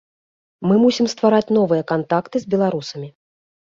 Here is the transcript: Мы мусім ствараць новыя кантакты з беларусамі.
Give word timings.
Мы 0.69 0.75
мусім 0.85 1.09
ствараць 1.13 1.53
новыя 1.57 1.83
кантакты 1.91 2.37
з 2.47 2.55
беларусамі. 2.55 3.09